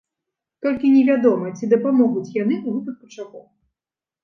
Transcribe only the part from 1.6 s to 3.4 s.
дапамогуць яны ў выпадку чаго.